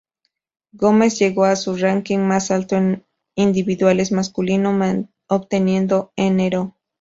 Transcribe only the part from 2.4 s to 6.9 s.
alto en individuales masculino, obteniendo nro.